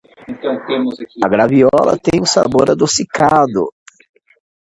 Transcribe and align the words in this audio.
A 1.25 1.27
graviola 1.33 1.95
tem 2.05 2.17
um 2.23 2.31
sabor 2.35 2.67
adocicado. 2.71 3.63